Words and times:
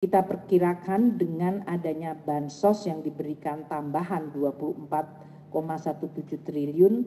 Kita 0.00 0.24
perkirakan 0.24 1.20
dengan 1.20 1.60
adanya 1.68 2.16
bansos 2.16 2.88
yang 2.88 3.04
diberikan 3.04 3.68
tambahan 3.68 4.32
24,17 4.32 6.40
triliun, 6.40 7.04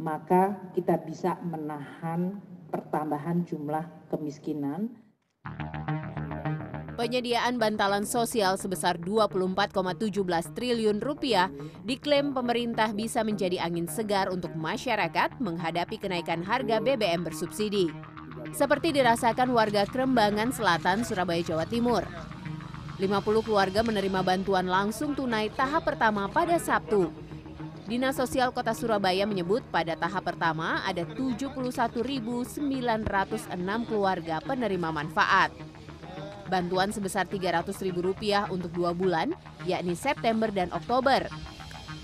maka 0.00 0.56
kita 0.72 1.04
bisa 1.04 1.36
menahan 1.44 2.40
pertambahan 2.72 3.44
jumlah 3.44 3.84
kemiskinan. 4.08 4.88
Penyediaan 6.96 7.60
bantalan 7.60 8.08
sosial 8.08 8.56
sebesar 8.56 8.96
24,17 8.96 10.56
triliun 10.56 11.04
rupiah 11.04 11.52
diklaim 11.84 12.32
pemerintah 12.32 12.96
bisa 12.96 13.20
menjadi 13.20 13.60
angin 13.60 13.84
segar 13.84 14.32
untuk 14.32 14.56
masyarakat 14.56 15.36
menghadapi 15.44 16.00
kenaikan 16.00 16.40
harga 16.40 16.80
BBM 16.80 17.20
bersubsidi. 17.20 17.92
Seperti 18.56 18.96
dirasakan 18.96 19.52
warga 19.52 19.84
Krembangan 19.84 20.56
Selatan, 20.56 21.04
Surabaya, 21.04 21.44
Jawa 21.44 21.68
Timur. 21.68 22.29
50 23.00 23.48
keluarga 23.48 23.80
menerima 23.80 24.20
bantuan 24.20 24.68
langsung 24.68 25.16
tunai 25.16 25.48
tahap 25.48 25.88
pertama 25.88 26.28
pada 26.28 26.60
Sabtu. 26.60 27.08
Dinas 27.88 28.20
Sosial 28.20 28.52
Kota 28.52 28.76
Surabaya 28.76 29.24
menyebut 29.24 29.64
pada 29.72 29.96
tahap 29.96 30.28
pertama 30.28 30.84
ada 30.84 31.08
71.906 31.16 32.60
keluarga 33.88 34.36
penerima 34.44 34.92
manfaat 34.92 35.50
bantuan 36.50 36.90
sebesar 36.90 37.30
Rp300.000 37.30 38.50
untuk 38.50 38.74
dua 38.74 38.90
bulan, 38.90 39.30
yakni 39.62 39.94
September 39.94 40.50
dan 40.50 40.68
Oktober. 40.74 41.30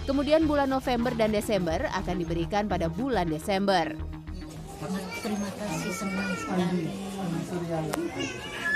Kemudian 0.06 0.46
bulan 0.46 0.70
November 0.70 1.10
dan 1.18 1.34
Desember 1.34 1.82
akan 1.90 2.22
diberikan 2.22 2.70
pada 2.70 2.86
bulan 2.86 3.26
Desember. 3.26 3.90
Terima 4.76 5.50
kasih 5.56 5.92
senang 5.92 6.30
sekali. 6.36 6.84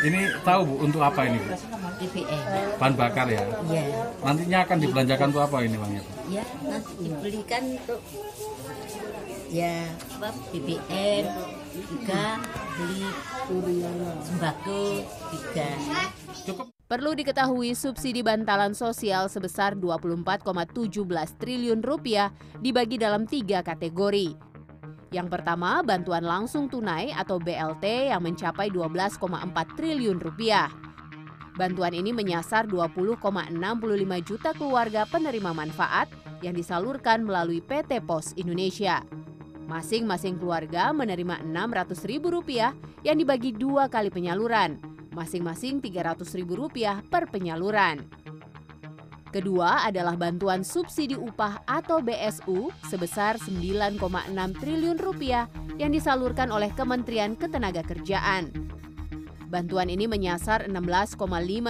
Ini 0.00 0.20
tahu 0.40 0.60
Bu 0.64 0.74
untuk 0.88 1.04
apa 1.04 1.28
ini 1.28 1.36
Bu? 1.36 1.52
BBM. 2.00 2.44
Bahan 2.80 2.94
bakar 2.96 3.26
ya. 3.28 3.44
Ya, 3.68 3.84
Nantinya 4.24 4.58
akan 4.64 4.76
dibelanjakan 4.80 5.26
untuk 5.28 5.44
apa 5.44 5.56
ini 5.60 5.76
Bang? 5.76 5.92
ya 6.30 6.46
nanti 6.62 6.92
dibelikan 7.02 7.62
untuk 7.74 8.00
ya 9.50 9.82
apa 10.14 10.30
BBM 10.54 11.24
juga 11.74 12.38
beli 12.78 13.04
sembako 14.24 14.82
juga. 15.36 15.68
Cukup 16.48 16.66
Perlu 16.90 17.14
diketahui 17.14 17.78
subsidi 17.78 18.18
bantalan 18.18 18.74
sosial 18.74 19.30
sebesar 19.30 19.78
24,17 19.78 20.90
triliun 21.38 21.86
rupiah 21.86 22.34
dibagi 22.58 22.98
dalam 22.98 23.30
tiga 23.30 23.62
kategori. 23.62 24.49
Yang 25.10 25.28
pertama, 25.38 25.82
bantuan 25.82 26.22
langsung 26.22 26.70
tunai 26.70 27.10
atau 27.10 27.42
BLT 27.42 28.14
yang 28.14 28.22
mencapai 28.22 28.70
12,4 28.70 29.18
triliun 29.74 30.22
rupiah. 30.22 30.70
Bantuan 31.58 31.92
ini 31.92 32.14
menyasar 32.14 32.70
20,65 32.70 33.58
juta 34.22 34.50
keluarga 34.54 35.02
penerima 35.10 35.50
manfaat 35.50 36.06
yang 36.40 36.54
disalurkan 36.54 37.26
melalui 37.26 37.58
PT 37.58 38.00
Pos 38.06 38.32
Indonesia. 38.38 39.02
Masing-masing 39.66 40.38
keluarga 40.38 40.94
menerima 40.94 41.42
Rp600.000 41.42 43.06
yang 43.06 43.16
dibagi 43.18 43.50
dua 43.50 43.90
kali 43.90 44.14
penyaluran, 44.14 44.78
masing-masing 45.10 45.82
Rp300.000 45.82 47.06
per 47.10 47.26
penyaluran. 47.28 48.06
Kedua 49.30 49.86
adalah 49.86 50.18
bantuan 50.18 50.66
subsidi 50.66 51.14
upah 51.14 51.62
atau 51.62 52.02
BSU 52.02 52.74
sebesar 52.90 53.38
9,6 53.38 54.02
triliun 54.58 54.98
rupiah 54.98 55.46
yang 55.78 55.94
disalurkan 55.94 56.50
oleh 56.50 56.74
Kementerian 56.74 57.38
Ketenagakerjaan. 57.38 58.50
Bantuan 59.46 59.86
ini 59.86 60.10
menyasar 60.10 60.66
16,5 60.66 61.14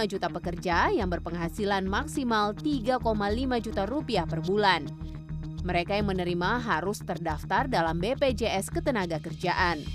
juta 0.09 0.27
pekerja 0.33 0.89
yang 0.89 1.13
berpenghasilan 1.13 1.85
maksimal 1.85 2.57
3,5 2.57 2.97
juta 3.61 3.85
rupiah 3.85 4.25
per 4.25 4.41
bulan. 4.41 4.89
Mereka 5.61 6.01
yang 6.01 6.09
menerima 6.09 6.65
harus 6.65 6.97
terdaftar 7.05 7.69
dalam 7.69 8.01
BPJS 8.01 8.73
Ketenagakerjaan. 8.73 9.85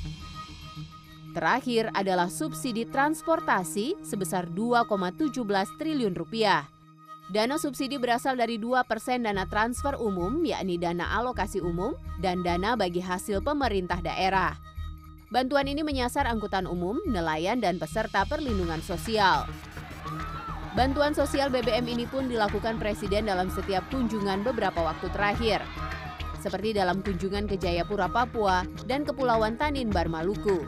Terakhir 1.35 1.91
adalah 1.99 2.31
subsidi 2.31 2.87
transportasi 2.87 3.99
sebesar 4.07 4.47
2,17 4.55 5.35
triliun 5.83 6.15
rupiah. 6.15 6.76
Dana 7.27 7.59
subsidi 7.59 7.99
berasal 7.99 8.39
dari 8.39 8.55
2% 8.55 8.87
dana 9.19 9.51
transfer 9.51 9.99
umum, 9.99 10.47
yakni 10.47 10.79
dana 10.79 11.11
alokasi 11.19 11.59
umum, 11.59 11.99
dan 12.23 12.47
dana 12.47 12.79
bagi 12.79 13.03
hasil 13.03 13.43
pemerintah 13.43 13.99
daerah. 13.99 14.55
Bantuan 15.27 15.67
ini 15.67 15.83
menyasar 15.83 16.31
angkutan 16.31 16.71
umum, 16.71 17.03
nelayan, 17.03 17.59
dan 17.59 17.83
peserta 17.83 18.23
perlindungan 18.31 18.79
sosial. 18.79 19.43
Bantuan 20.79 21.19
sosial 21.19 21.51
BBM 21.51 21.99
ini 21.99 22.07
pun 22.07 22.31
dilakukan 22.31 22.79
Presiden 22.79 23.27
dalam 23.27 23.51
setiap 23.51 23.83
kunjungan 23.91 24.47
beberapa 24.47 24.87
waktu 24.87 25.11
terakhir. 25.11 25.67
Seperti 26.39 26.79
dalam 26.79 27.03
kunjungan 27.03 27.51
ke 27.51 27.59
Jayapura, 27.59 28.07
Papua, 28.07 28.63
dan 28.87 29.03
Kepulauan 29.03 29.59
Tanimbar, 29.59 30.07
Maluku. 30.07 30.63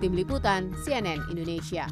Tim 0.00 0.16
Liputan, 0.16 0.72
CNN 0.80 1.28
Indonesia. 1.28 1.84